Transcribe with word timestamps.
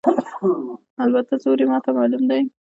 البته 1.03 1.33
زور 1.43 1.57
یې 1.61 1.67
ماته 1.71 1.89
معلوم 1.97 2.23
دی. 2.29 2.41